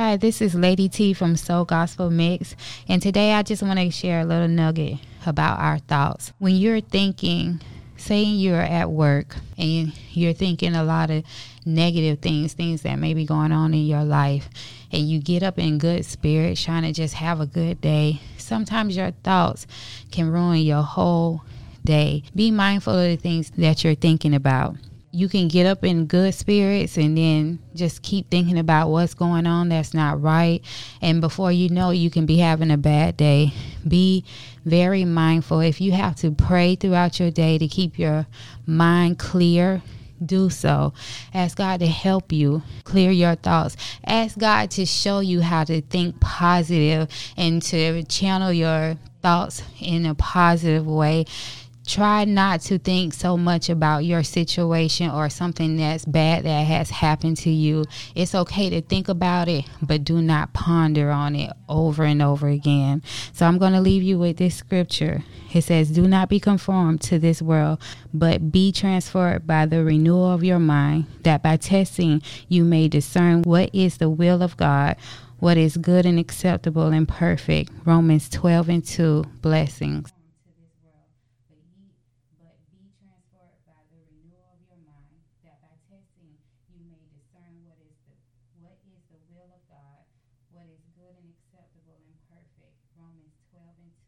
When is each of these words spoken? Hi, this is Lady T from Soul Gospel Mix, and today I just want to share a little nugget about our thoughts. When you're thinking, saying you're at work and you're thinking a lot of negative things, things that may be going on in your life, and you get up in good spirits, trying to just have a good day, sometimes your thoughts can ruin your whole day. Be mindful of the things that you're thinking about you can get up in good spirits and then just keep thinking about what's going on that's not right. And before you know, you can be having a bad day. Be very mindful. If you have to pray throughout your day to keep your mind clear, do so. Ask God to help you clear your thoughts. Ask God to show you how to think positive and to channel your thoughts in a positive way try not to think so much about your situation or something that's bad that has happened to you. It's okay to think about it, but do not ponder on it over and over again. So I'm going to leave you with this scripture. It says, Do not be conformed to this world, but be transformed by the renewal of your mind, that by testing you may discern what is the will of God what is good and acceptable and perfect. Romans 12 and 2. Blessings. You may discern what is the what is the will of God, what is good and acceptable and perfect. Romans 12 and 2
Hi, 0.00 0.16
this 0.16 0.40
is 0.40 0.54
Lady 0.54 0.88
T 0.88 1.12
from 1.12 1.34
Soul 1.34 1.64
Gospel 1.64 2.08
Mix, 2.08 2.54
and 2.86 3.02
today 3.02 3.32
I 3.32 3.42
just 3.42 3.64
want 3.64 3.80
to 3.80 3.90
share 3.90 4.20
a 4.20 4.24
little 4.24 4.46
nugget 4.46 5.00
about 5.26 5.58
our 5.58 5.80
thoughts. 5.80 6.32
When 6.38 6.54
you're 6.54 6.80
thinking, 6.80 7.60
saying 7.96 8.36
you're 8.36 8.60
at 8.60 8.92
work 8.92 9.34
and 9.58 9.92
you're 10.12 10.34
thinking 10.34 10.76
a 10.76 10.84
lot 10.84 11.10
of 11.10 11.24
negative 11.66 12.20
things, 12.20 12.52
things 12.52 12.82
that 12.82 12.94
may 13.00 13.12
be 13.12 13.26
going 13.26 13.50
on 13.50 13.74
in 13.74 13.86
your 13.86 14.04
life, 14.04 14.48
and 14.92 15.02
you 15.02 15.18
get 15.18 15.42
up 15.42 15.58
in 15.58 15.78
good 15.78 16.04
spirits, 16.04 16.62
trying 16.62 16.84
to 16.84 16.92
just 16.92 17.14
have 17.14 17.40
a 17.40 17.46
good 17.46 17.80
day, 17.80 18.20
sometimes 18.36 18.96
your 18.96 19.10
thoughts 19.24 19.66
can 20.12 20.30
ruin 20.30 20.60
your 20.60 20.84
whole 20.84 21.42
day. 21.84 22.22
Be 22.36 22.52
mindful 22.52 22.96
of 22.96 23.04
the 23.04 23.16
things 23.16 23.50
that 23.56 23.82
you're 23.82 23.96
thinking 23.96 24.32
about 24.32 24.76
you 25.10 25.28
can 25.28 25.48
get 25.48 25.66
up 25.66 25.84
in 25.84 26.06
good 26.06 26.34
spirits 26.34 26.96
and 26.98 27.16
then 27.16 27.58
just 27.74 28.02
keep 28.02 28.30
thinking 28.30 28.58
about 28.58 28.90
what's 28.90 29.14
going 29.14 29.46
on 29.46 29.70
that's 29.70 29.94
not 29.94 30.20
right. 30.20 30.62
And 31.00 31.20
before 31.20 31.50
you 31.50 31.70
know, 31.70 31.90
you 31.90 32.10
can 32.10 32.26
be 32.26 32.38
having 32.38 32.70
a 32.70 32.76
bad 32.76 33.16
day. 33.16 33.52
Be 33.86 34.24
very 34.64 35.04
mindful. 35.04 35.60
If 35.60 35.80
you 35.80 35.92
have 35.92 36.16
to 36.16 36.30
pray 36.30 36.76
throughout 36.76 37.18
your 37.18 37.30
day 37.30 37.56
to 37.58 37.66
keep 37.66 37.98
your 37.98 38.26
mind 38.66 39.18
clear, 39.18 39.82
do 40.24 40.50
so. 40.50 40.92
Ask 41.32 41.56
God 41.56 41.80
to 41.80 41.86
help 41.86 42.32
you 42.32 42.62
clear 42.84 43.10
your 43.10 43.36
thoughts. 43.36 43.76
Ask 44.04 44.38
God 44.38 44.70
to 44.72 44.84
show 44.84 45.20
you 45.20 45.40
how 45.40 45.64
to 45.64 45.80
think 45.80 46.20
positive 46.20 47.08
and 47.36 47.62
to 47.62 48.02
channel 48.04 48.52
your 48.52 48.96
thoughts 49.22 49.62
in 49.80 50.06
a 50.06 50.14
positive 50.14 50.86
way 50.86 51.24
try 51.88 52.24
not 52.26 52.60
to 52.60 52.78
think 52.78 53.14
so 53.14 53.36
much 53.36 53.70
about 53.70 54.04
your 54.04 54.22
situation 54.22 55.10
or 55.10 55.30
something 55.30 55.78
that's 55.78 56.04
bad 56.04 56.44
that 56.44 56.66
has 56.66 56.90
happened 56.90 57.38
to 57.38 57.50
you. 57.50 57.84
It's 58.14 58.34
okay 58.34 58.68
to 58.70 58.82
think 58.82 59.08
about 59.08 59.48
it, 59.48 59.64
but 59.80 60.04
do 60.04 60.20
not 60.20 60.52
ponder 60.52 61.10
on 61.10 61.34
it 61.34 61.50
over 61.68 62.04
and 62.04 62.20
over 62.20 62.48
again. 62.48 63.02
So 63.32 63.46
I'm 63.46 63.56
going 63.56 63.72
to 63.72 63.80
leave 63.80 64.02
you 64.02 64.18
with 64.18 64.36
this 64.36 64.54
scripture. 64.54 65.24
It 65.52 65.62
says, 65.62 65.90
Do 65.90 66.06
not 66.06 66.28
be 66.28 66.38
conformed 66.38 67.00
to 67.02 67.18
this 67.18 67.40
world, 67.40 67.80
but 68.12 68.52
be 68.52 68.70
transformed 68.70 69.46
by 69.46 69.64
the 69.64 69.82
renewal 69.82 70.30
of 70.30 70.44
your 70.44 70.58
mind, 70.58 71.06
that 71.22 71.42
by 71.42 71.56
testing 71.56 72.22
you 72.48 72.64
may 72.64 72.88
discern 72.88 73.42
what 73.42 73.70
is 73.74 73.96
the 73.96 74.10
will 74.10 74.42
of 74.42 74.56
God 74.56 74.96
what 75.40 75.56
is 75.56 75.76
good 75.76 76.04
and 76.04 76.18
acceptable 76.18 76.88
and 76.88 77.06
perfect. 77.06 77.70
Romans 77.84 78.28
12 78.28 78.68
and 78.68 78.84
2. 78.84 79.24
Blessings. 79.40 80.12
You 86.78 86.86
may 86.86 87.02
discern 87.10 87.58
what 87.66 87.74
is 87.82 87.98
the 88.06 88.14
what 88.62 88.78
is 88.86 89.02
the 89.10 89.18
will 89.34 89.50
of 89.50 89.62
God, 89.66 90.06
what 90.54 90.66
is 90.70 90.82
good 90.94 91.14
and 91.18 91.28
acceptable 91.34 91.98
and 92.06 92.14
perfect. 92.30 92.78
Romans 92.94 93.34
12 93.50 93.66
and 93.82 93.92
2 94.06 94.07